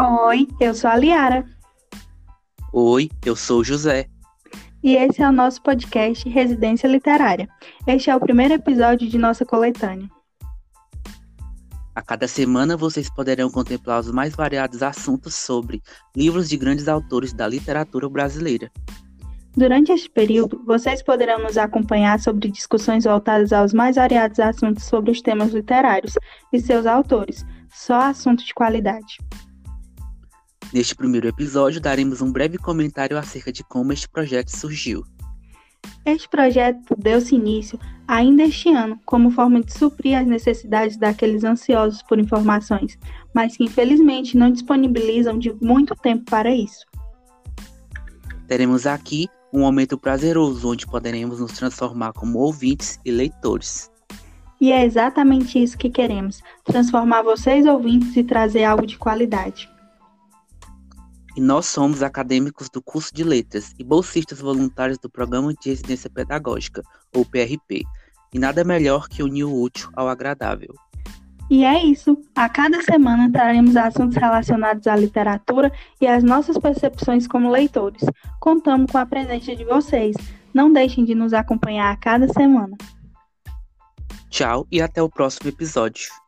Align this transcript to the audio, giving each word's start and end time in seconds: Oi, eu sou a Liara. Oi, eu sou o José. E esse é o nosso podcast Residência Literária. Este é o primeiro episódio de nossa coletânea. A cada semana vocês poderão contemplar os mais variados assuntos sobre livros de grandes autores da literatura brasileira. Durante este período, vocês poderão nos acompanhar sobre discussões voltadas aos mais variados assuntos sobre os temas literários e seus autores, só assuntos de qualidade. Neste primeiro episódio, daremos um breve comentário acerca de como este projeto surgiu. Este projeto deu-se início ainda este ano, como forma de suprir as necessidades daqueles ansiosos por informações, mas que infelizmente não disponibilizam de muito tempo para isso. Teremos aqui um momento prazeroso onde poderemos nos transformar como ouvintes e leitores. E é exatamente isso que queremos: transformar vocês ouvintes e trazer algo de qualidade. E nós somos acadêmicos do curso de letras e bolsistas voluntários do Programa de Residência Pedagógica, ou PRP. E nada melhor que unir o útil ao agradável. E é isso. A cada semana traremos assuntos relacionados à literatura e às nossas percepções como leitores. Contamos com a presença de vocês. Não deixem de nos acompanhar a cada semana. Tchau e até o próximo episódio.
Oi, 0.00 0.48
eu 0.58 0.74
sou 0.74 0.90
a 0.90 0.96
Liara. 0.96 1.44
Oi, 2.72 3.08
eu 3.24 3.36
sou 3.36 3.60
o 3.60 3.64
José. 3.64 4.06
E 4.82 4.96
esse 4.96 5.22
é 5.22 5.28
o 5.28 5.30
nosso 5.30 5.62
podcast 5.62 6.28
Residência 6.28 6.88
Literária. 6.88 7.48
Este 7.86 8.10
é 8.10 8.16
o 8.16 8.18
primeiro 8.18 8.54
episódio 8.54 9.08
de 9.08 9.16
nossa 9.16 9.44
coletânea. 9.44 10.08
A 11.94 12.02
cada 12.02 12.26
semana 12.26 12.76
vocês 12.76 13.08
poderão 13.08 13.48
contemplar 13.48 14.00
os 14.00 14.10
mais 14.10 14.34
variados 14.34 14.82
assuntos 14.82 15.36
sobre 15.36 15.80
livros 16.16 16.48
de 16.48 16.56
grandes 16.56 16.88
autores 16.88 17.32
da 17.32 17.46
literatura 17.46 18.08
brasileira. 18.08 18.72
Durante 19.56 19.92
este 19.92 20.10
período, 20.10 20.60
vocês 20.66 21.04
poderão 21.04 21.38
nos 21.38 21.56
acompanhar 21.56 22.18
sobre 22.18 22.50
discussões 22.50 23.04
voltadas 23.04 23.52
aos 23.52 23.72
mais 23.72 23.94
variados 23.94 24.40
assuntos 24.40 24.82
sobre 24.82 25.12
os 25.12 25.22
temas 25.22 25.52
literários 25.52 26.14
e 26.52 26.58
seus 26.58 26.84
autores, 26.84 27.46
só 27.72 28.00
assuntos 28.00 28.44
de 28.44 28.52
qualidade. 28.52 29.18
Neste 30.74 30.92
primeiro 30.96 31.28
episódio, 31.28 31.80
daremos 31.80 32.20
um 32.20 32.32
breve 32.32 32.58
comentário 32.58 33.16
acerca 33.16 33.52
de 33.52 33.62
como 33.62 33.92
este 33.92 34.08
projeto 34.08 34.48
surgiu. 34.48 35.04
Este 36.04 36.28
projeto 36.28 36.96
deu-se 36.98 37.32
início 37.32 37.78
ainda 38.08 38.42
este 38.42 38.70
ano, 38.70 38.98
como 39.06 39.30
forma 39.30 39.60
de 39.60 39.72
suprir 39.72 40.18
as 40.18 40.26
necessidades 40.26 40.96
daqueles 40.96 41.44
ansiosos 41.44 42.02
por 42.02 42.18
informações, 42.18 42.98
mas 43.32 43.56
que 43.56 43.62
infelizmente 43.62 44.36
não 44.36 44.50
disponibilizam 44.50 45.38
de 45.38 45.54
muito 45.62 45.94
tempo 45.94 46.24
para 46.28 46.52
isso. 46.52 46.84
Teremos 48.48 48.84
aqui 48.84 49.28
um 49.52 49.60
momento 49.60 49.96
prazeroso 49.96 50.72
onde 50.72 50.88
poderemos 50.88 51.38
nos 51.38 51.52
transformar 51.52 52.12
como 52.14 52.40
ouvintes 52.40 52.98
e 53.04 53.12
leitores. 53.12 53.88
E 54.60 54.72
é 54.72 54.84
exatamente 54.84 55.62
isso 55.62 55.78
que 55.78 55.88
queremos: 55.88 56.42
transformar 56.64 57.22
vocês 57.22 57.64
ouvintes 57.64 58.16
e 58.16 58.24
trazer 58.24 58.64
algo 58.64 58.84
de 58.84 58.98
qualidade. 58.98 59.72
E 61.36 61.40
nós 61.40 61.66
somos 61.66 62.02
acadêmicos 62.02 62.68
do 62.68 62.80
curso 62.80 63.12
de 63.12 63.24
letras 63.24 63.74
e 63.78 63.84
bolsistas 63.84 64.40
voluntários 64.40 64.98
do 64.98 65.10
Programa 65.10 65.52
de 65.54 65.70
Residência 65.70 66.08
Pedagógica, 66.08 66.82
ou 67.14 67.24
PRP. 67.24 67.82
E 68.32 68.38
nada 68.38 68.64
melhor 68.64 69.08
que 69.08 69.22
unir 69.22 69.44
o 69.44 69.60
útil 69.60 69.88
ao 69.94 70.08
agradável. 70.08 70.74
E 71.50 71.64
é 71.64 71.84
isso. 71.84 72.16
A 72.34 72.48
cada 72.48 72.82
semana 72.82 73.30
traremos 73.30 73.76
assuntos 73.76 74.16
relacionados 74.16 74.86
à 74.86 74.96
literatura 74.96 75.72
e 76.00 76.06
às 76.06 76.22
nossas 76.22 76.56
percepções 76.56 77.26
como 77.26 77.50
leitores. 77.50 78.02
Contamos 78.40 78.90
com 78.90 78.98
a 78.98 79.06
presença 79.06 79.54
de 79.54 79.64
vocês. 79.64 80.16
Não 80.52 80.72
deixem 80.72 81.04
de 81.04 81.14
nos 81.14 81.34
acompanhar 81.34 81.92
a 81.92 81.96
cada 81.96 82.28
semana. 82.32 82.76
Tchau 84.30 84.66
e 84.70 84.80
até 84.80 85.02
o 85.02 85.08
próximo 85.08 85.48
episódio. 85.48 86.23